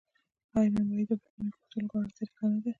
آیا 0.57 0.69
نانواتې 0.73 1.03
د 1.17 1.21
بخښنې 1.21 1.49
غوښتلو 1.53 1.85
غوره 1.91 2.09
طریقه 2.17 2.45
نه 2.51 2.59
ده؟ 2.63 2.69